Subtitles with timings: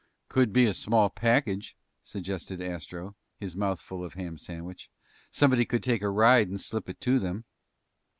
[0.29, 4.89] "Could be a small package," suggested Astro, his mouth full of ham sandwich.
[5.29, 7.45] "Somebody could take a ride and slip it to them."